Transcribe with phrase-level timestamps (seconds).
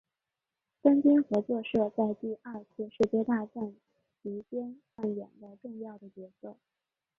[0.81, 3.75] 三军合作社在第二次世界大战
[4.23, 6.57] 其间扮演了重要的角色。